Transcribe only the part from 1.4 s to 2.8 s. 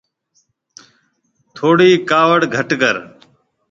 ٿُوڙِي ڪاوڙ گهٽ